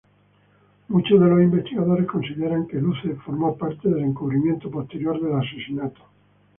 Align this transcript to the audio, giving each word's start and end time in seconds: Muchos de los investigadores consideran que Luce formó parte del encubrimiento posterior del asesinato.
Muchos 0.87 1.19
de 1.21 1.27
los 1.27 1.41
investigadores 1.43 2.07
consideran 2.07 2.65
que 2.67 2.77
Luce 2.81 3.13
formó 3.23 3.55
parte 3.55 3.87
del 3.87 4.03
encubrimiento 4.03 4.71
posterior 4.71 5.21
del 5.21 5.35
asesinato. 5.35 6.01